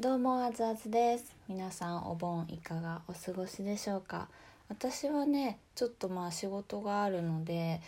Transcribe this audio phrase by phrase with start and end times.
[0.00, 1.34] どうもあずあずです。
[1.48, 4.28] 皆さんお盆いかがお過ごしでしょうか？
[4.68, 7.80] 私はねちょっとまあ仕事があるので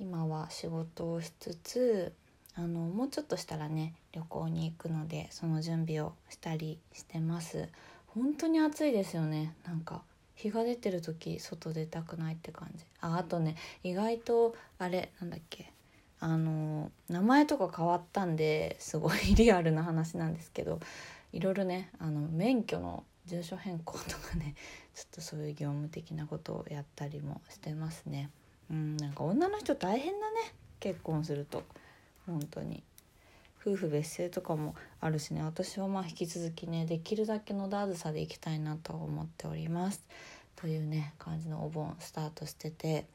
[0.00, 2.12] 今は仕事をしつつ
[2.56, 7.68] あのもうちょっとしたらね旅行に行くのでその準備をしたりしてます。
[8.08, 9.54] 本当に暑いですよね。
[9.64, 10.02] なんか
[10.34, 12.84] 日が出てる時外出たくないって感じ。
[13.00, 13.54] ああとね
[13.84, 15.70] 意外とあれなんだっけ？
[16.18, 20.80] あの名前とか変わったんですごいリアルな話なんですけど
[21.32, 24.54] いろいろねあの免許の住所変更とかね
[24.94, 28.30] ちょっとそういう業務的なことをやったりもしてますね。
[28.70, 30.54] うんなんか女の人大変だね。
[30.80, 31.62] 結婚すると。
[32.26, 32.82] 本当に。
[33.64, 35.42] 夫婦別姓とかもあるしね。
[35.42, 40.02] 私はまあ引き続きねできるだけのダーズさでいきたいなと思っております。
[40.56, 43.06] というね感じのお盆スタートしてて。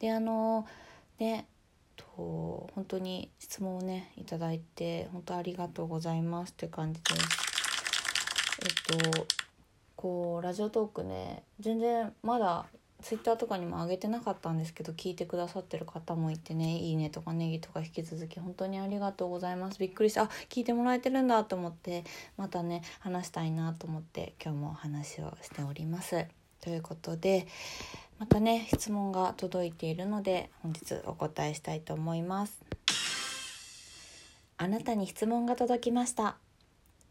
[0.00, 0.66] であの
[1.18, 1.46] ね
[1.96, 7.53] と本当に質問をねいただいて本当ありがとうございますって感じです。
[8.62, 9.26] えっと
[9.96, 12.66] こうラジオトークね全然まだ
[13.02, 19.78] ツイッターとかにも上げてなかったんですけど聞いてくださってる方もいてねいいねとかネギとか引き続き本当にありがとうございます。
[19.78, 22.04] びっくりしたあ聞いてもらえてるんだと思って
[22.36, 26.26] またね話したいなと思って今日も話をしております。
[26.62, 27.46] ということで
[28.18, 32.64] またね質問が届いているので本日お答えしたいと思います。
[34.56, 36.43] あなたに質問が届きました。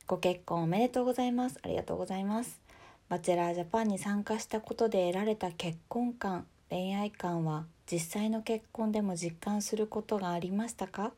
[0.05, 1.57] ご結婚おめでとうございます。
[1.63, 2.59] ありがとうございます。
[3.07, 11.13] バチェラージャパンに参加したことで得られた結婚観恋愛観は実際の結婚でも実感することがありましたか？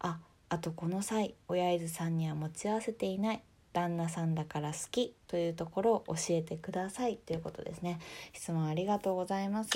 [0.00, 8.00] ああとこの際親伊豆さんには持ち合わせていない旦那さんだから好きというところを教えてくださいということですね。
[8.32, 9.70] 質問ありがとうございます。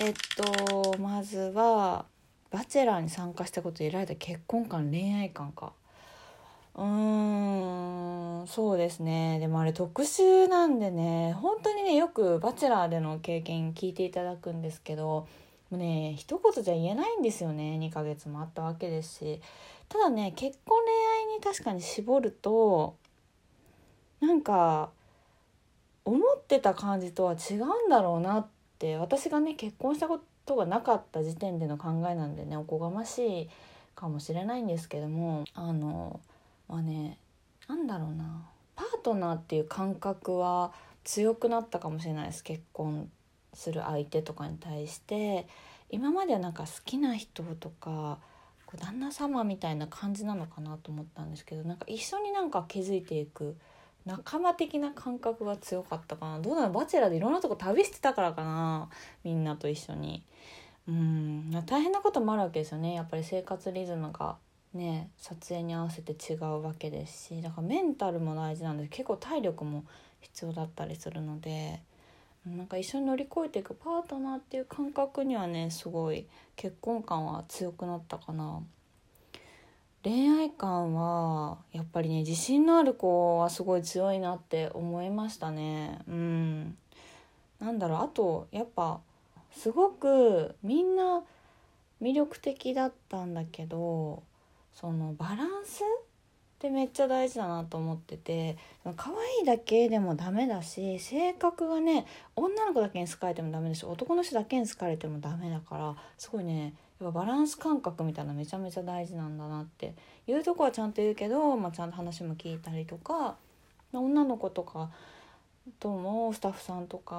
[0.00, 2.04] えっとまずは
[2.50, 5.72] バチェラーに参加したことで得られた結婚観恋愛観か。
[6.76, 9.38] うーんそうですね。
[9.40, 15.26] でもあれ特殊なんでね本当にねよく「バチェラー」での経験聞いていただくんですけど
[15.70, 19.40] もうね一言じゃ言えないんですよね2ヶ月もあったわけですし。
[19.88, 22.96] ただね結婚恋愛に確かに絞ると
[24.20, 24.90] なんか
[26.04, 28.46] 思ってた感じとは違うんだろうなっ
[28.78, 33.50] て私がね結婚したことがなかった時点での考えなんでねおこがましい
[33.94, 36.20] かもしれないんですけどもあの
[36.68, 37.18] まあね
[37.68, 38.48] なんだろうな。
[38.74, 40.72] パートナーっていう感覚は
[41.04, 42.44] 強くなったかもしれないです。
[42.44, 43.10] 結婚
[43.54, 45.46] する相手とかに対して。
[45.88, 48.18] 今まではなんか好きな人とか
[48.66, 53.56] こう旦那様みたいな感じなのかなと思ったんですけどなんか一緒になんか気づいていく
[54.04, 56.40] 仲間的な感覚が強かったかな。
[56.40, 56.72] どうなの？
[56.72, 58.88] バチェラーでいろんなとこ旅してたからかな。
[59.22, 60.24] みんなと一緒に。
[60.88, 61.50] うん。
[61.66, 62.94] 大変なこともあるわけですよね。
[62.94, 64.36] やっぱり生活リズムが
[64.76, 69.84] ね撮影に合わせて違うわけですしだからメンタルも大事なんで結構体力も
[70.20, 71.80] 必要だったりするので
[72.46, 78.62] なんか一緒に乗り越えていくパートナーっていう感覚にはねすごい結婚観は強くなったかな。
[80.04, 86.76] 恋愛観はやっぱりね自信のある子はすごい強いなって思いましたねうん
[87.58, 89.00] なんだろうあとやっぱ
[89.50, 91.24] すごくみんな
[92.00, 94.22] 魅力的だったんだけど
[94.78, 98.58] そのバランスってめっちゃ大事だなと思ってて
[98.96, 102.06] 可愛いだけでもダメだし性格がね
[102.36, 109.94] 女の子だけに好かれてもダメだし男の人だけに好かれてもダメだからすごいねやっぱバランス感覚みたいなめちゃめちゃ大事なんだなって
[110.26, 113.36] いうとこはちゃんと言うけど、まあ、ちゃんと話も聞いたりとか
[113.94, 114.90] 女の子とか
[115.80, 117.14] ともスタッフさんとか、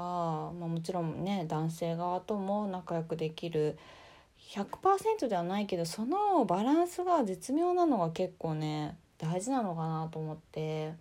[0.60, 3.78] まあ、もちろんね男性側とも仲良くできる
[4.48, 10.94] 100%ではないけどそのバランスが絶妙なのが結構ね大事なのかなと思って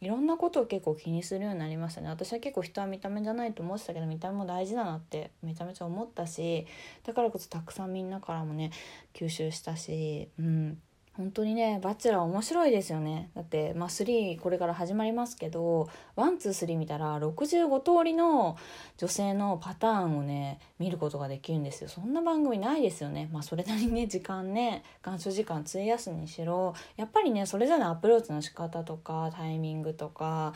[0.00, 2.08] いろんなことを結構気にするようになりましたね。
[2.08, 6.66] 私は結構人は見た目じゃないと思ってたけど見た目も大事だなってめちゃめちゃ思ったし
[7.04, 8.70] だからこそたくさんみんなからもね
[9.12, 10.80] 吸収したしうん。
[11.20, 13.28] 本当にねバチェラー面白いですよね。
[13.34, 18.56] だってまあ3これから始まりますけど123見たら65通りの
[18.96, 21.90] 女性のパターンをね見ることができるんですよ。
[21.90, 23.28] そんな番組ないですよね。
[23.30, 30.54] まあそれなりにね時間ね鑑賞時間費やすにしろやっぱりねそれぞれのアプローチの仕方とかタイミングとか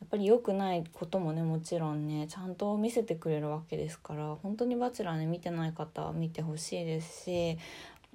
[0.00, 7.58] やっぱり良くないこともねもちろんねちゃんと見せてくれるわけですから本当に「バチェラーね」見てない方は見てほしいですし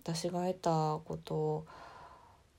[0.04, 1.66] 私が得たこと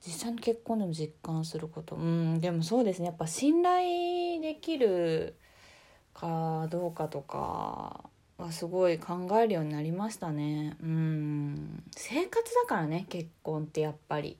[0.05, 1.95] 実際の結婚でも実感すること。
[1.95, 3.05] うんでもそうですね。
[3.07, 5.35] やっぱ信頼できる
[6.13, 10.75] かどうかとかはすごい考えるようになりましたね。
[10.81, 11.83] うん。
[11.95, 14.37] 生活だからね結婚ってやっぱり。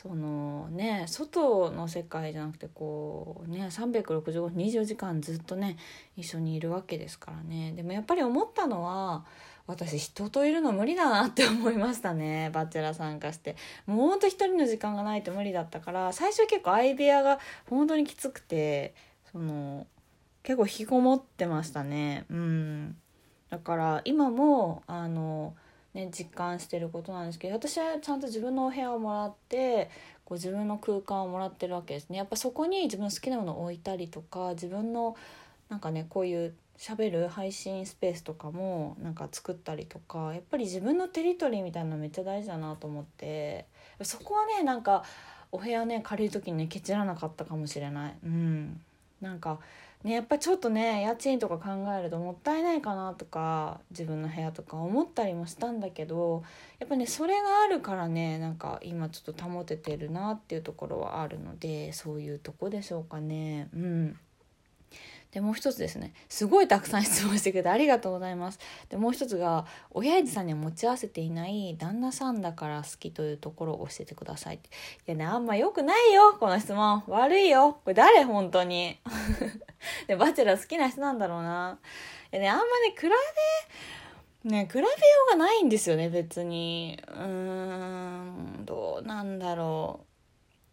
[0.00, 5.76] そのね外の世界じゃなくてこうね36524時間ずっとね
[6.16, 7.72] 一緒にいるわけですからね。
[7.72, 9.24] でもやっぱり思ったのは
[9.66, 13.56] 私人といるの無理だなって思いましたね バチェラ参加して。
[13.86, 18.94] もうほんと一人の時間がないと無理だったから最初結構アイデアが本当にきつくて
[19.32, 19.88] その
[20.44, 22.24] 結構引きこもってましたね。
[22.30, 22.96] うん。
[23.50, 25.56] だから今もあの
[25.98, 29.90] ね実感してることなんですけど私はちゃんと自分のお部屋をもらって
[30.24, 32.18] こう自分の空間をもらってるわけですね。
[32.18, 35.16] やっぱそこに自分の好きなものを置いたりとか自分の
[35.68, 43.66] なんかねこういう喋る配信スペースとかもなんか作ったりとかやっぱり自分のテリトリーみたいなのめっちゃ大事だなと思って
[44.02, 45.02] そこはねなんか
[45.50, 48.14] お部屋ね借りる時にねケチらなかったかもしれない。
[48.24, 48.80] うん。
[49.20, 49.58] なんか
[50.04, 56.42] ねやっぱちょっとね家賃とか考えるともったいないかなとか自分の部屋とか思ったりもしたんだけど
[56.78, 64.18] やっぱねそれがあるからねなんか今ちょっと保ててるなっていうところはあるのでそういうとこでしょうかねうん。
[65.32, 66.14] でもう一つですね。
[66.28, 68.58] すごいたくさん質問してくれてありがとうございます。
[68.88, 74.56] でもう一つが親父さんには持ち合わせていない旦那さんだから好きというところを教えてください。
[74.56, 74.60] い
[75.04, 77.02] やねあんま良くないよこの質問。
[77.08, 77.74] 悪いよ。
[77.84, 78.98] これ誰本当に。
[80.08, 81.78] でバチェラー好きな人なんだろうな。
[82.32, 83.02] いやねあんまね比
[84.44, 84.86] べね比べよ
[85.26, 86.98] うがないんですよね別に。
[87.06, 90.06] うーんどうなんだろ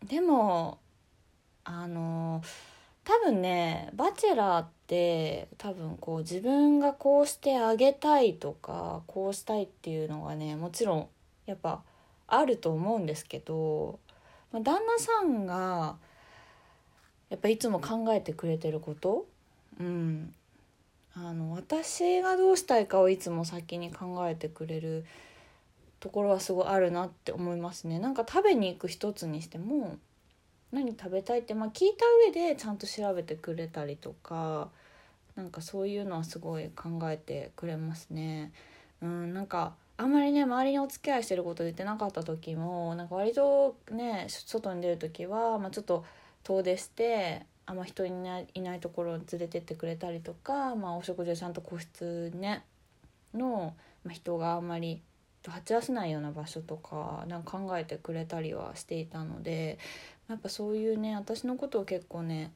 [0.02, 0.08] う。
[0.08, 0.80] でも
[1.66, 2.75] あのー
[3.06, 11.08] 多分ねバチェラーって多分こう自分がこうしてあげたいとかこうしたいっていうのがねもちろん
[11.46, 11.82] やっぱ
[12.28, 14.00] あると思うんですけど、
[14.52, 15.96] まあ、旦那さんが
[17.30, 19.26] やっぱいつも考えてくれてること
[19.80, 20.34] うん
[21.14, 25.06] あの私がどうしたいかをいつも先に考えてくれる
[26.00, 28.00] ところはすごいあるなって思いますね。
[28.00, 29.98] なんか食べに行く一つにしても
[30.72, 34.70] 何食べたいって、まあ、聞いた上でちゃんと調べてくれたりとか
[35.36, 38.52] なんかそういうのはすごい考えてくれますね。
[39.02, 46.06] うんなんかあんまりね周りにお付き合いしてること言ってなかった時もなんか割とね外に出る時は、まあ、ちょっと
[46.44, 52.64] 遠出してあんま人いないいないところに連れてってくれたりとか、まあ、お食事をちゃんと個室ね
[53.34, 53.74] の、
[54.04, 55.02] まあ、人があんまり
[55.48, 59.78] 鉢合わせないような場所とかなんか考えてくれたりはしていたので
[60.28, 62.52] やっぱそういうね私のことを結構ね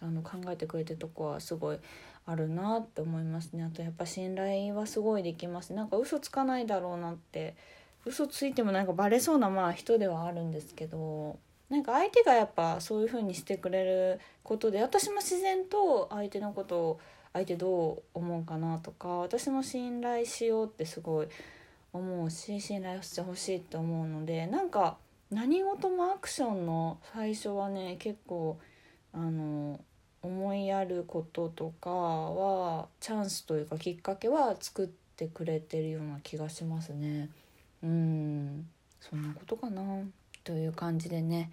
[0.00, 1.78] あの考えてくれてるとこはすごい
[2.26, 3.64] あるなって思いますね。
[3.64, 5.72] あとやっぱ信頼はすごいできます。
[5.72, 7.56] なんか嘘つかないだろうなって
[8.04, 11.38] 嘘ついてもなんかバレそうなまあ人ではあるんですけど
[11.68, 17.00] なんか相手がやっぱそういう風にしてくれることで私も自然と相手のことを
[17.32, 21.28] 相手どう思うかなとか私も信頼しようってすごい
[21.92, 24.96] 思うし信頼してほしいって思うのでなんか
[25.30, 28.58] 何事もアクションの最初はね結構
[29.12, 29.80] あの
[30.22, 37.28] 思いやることとかはチャンスというかきっかけは作ってくれてるような気がしますね。
[37.82, 38.66] うん
[39.00, 39.82] そんなことかな？
[40.44, 41.50] という感じでね。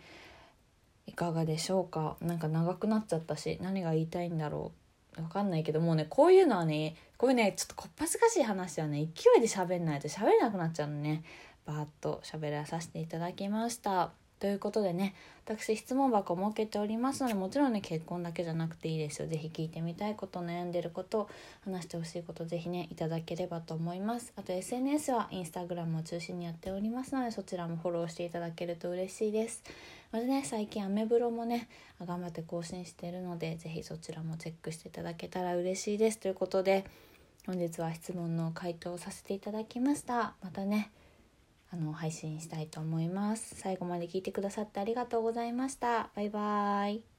[1.08, 2.18] いかがでしょうか？
[2.22, 4.72] なんか長くなっちゃったし何が言いたいんだろ
[5.18, 5.22] う？
[5.22, 11.24] わかんないけどもうねこういうのはねこういうねちょっとこっぱずかしい話はね勢いで喋んないと喋れなくなっちゃうのね。
[11.66, 14.12] バーッと喋らさせていただきました。
[14.38, 15.16] ということでね
[15.46, 19.28] 私質問箱設けておりますのでもちろんね結婚だけじゃなくていいですよ。
[19.28, 21.30] 是非聞いてみたいこと悩んでること
[21.64, 24.34] 話してほしいこと是非ねいただければと思います。
[24.36, 29.64] あと SNS は Instagram を中心にやっておりますのでそちらもフォローしていただけると嬉しいです。
[30.12, 31.70] まずね最近アメブロもね
[32.06, 36.20] 頑張って更新してるので是非そちらもチェックしていただけたら嬉しいです。
[36.20, 36.86] ということで
[37.46, 40.34] 本日は質問の回答をさせていただきました。
[40.44, 40.92] またね
[41.72, 43.56] あの配信したいと思います。
[43.56, 46.10] 最後まで聞いてくださってありがとうございました。
[46.16, 47.15] バイバーイ。